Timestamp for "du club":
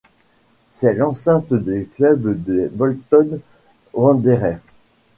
1.53-2.41